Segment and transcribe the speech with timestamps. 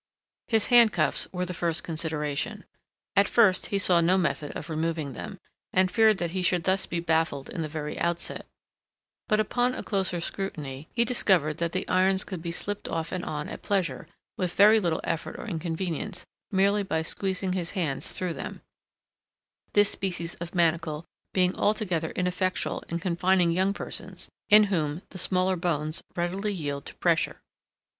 [0.47, 2.65] His handcuffs were the first consideration.
[3.15, 5.37] At first he saw no method of removing them,
[5.71, 8.47] and feared that he should thus be baffled in the very outset;
[9.27, 13.23] but upon a closer scrutiny he discovered that the irons could be slipped off and
[13.25, 18.33] on at pleasure, with very little effort or inconvenience, merely by squeezing his hands through
[18.33, 25.55] them,—this species of manacle being altogether ineffectual in confining young persons, in whom the smaller
[25.55, 27.39] bones readily yield to pressure.